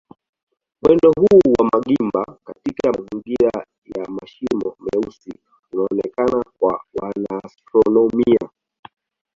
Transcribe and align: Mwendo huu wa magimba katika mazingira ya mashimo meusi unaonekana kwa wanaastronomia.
Mwendo 0.81 1.11
huu 1.19 1.53
wa 1.59 1.65
magimba 1.73 2.37
katika 2.45 2.91
mazingira 2.91 3.67
ya 3.95 4.09
mashimo 4.09 4.75
meusi 4.79 5.33
unaonekana 5.73 6.43
kwa 6.59 6.83
wanaastronomia. 6.93 8.49